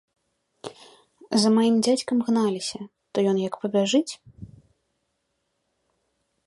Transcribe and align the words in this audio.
За 1.43 1.49
маім 1.57 1.75
дзядзькам 1.87 2.17
гналіся, 2.31 2.79
то 3.15 3.27
ён 3.33 3.37
як 3.47 3.53
пабяжыць! 3.65 4.21